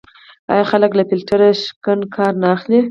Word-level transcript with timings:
آیا 0.51 0.63
خلک 0.71 0.91
له 0.95 1.03
فیلټر 1.09 1.41
شکن 1.61 1.99
کار 2.15 2.33
نه 2.41 2.47
اخلي؟ 2.55 2.79